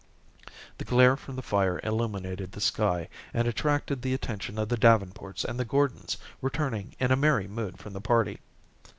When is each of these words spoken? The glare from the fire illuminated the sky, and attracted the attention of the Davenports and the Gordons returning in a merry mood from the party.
The 0.79 0.83
glare 0.83 1.15
from 1.15 1.35
the 1.35 1.43
fire 1.43 1.79
illuminated 1.83 2.53
the 2.53 2.59
sky, 2.59 3.07
and 3.35 3.47
attracted 3.47 4.01
the 4.01 4.15
attention 4.15 4.57
of 4.57 4.69
the 4.69 4.75
Davenports 4.75 5.45
and 5.45 5.59
the 5.59 5.63
Gordons 5.63 6.17
returning 6.41 6.95
in 6.99 7.11
a 7.11 7.15
merry 7.15 7.47
mood 7.47 7.77
from 7.77 7.93
the 7.93 8.01
party. 8.01 8.39